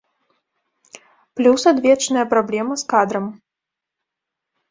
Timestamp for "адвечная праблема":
1.73-2.73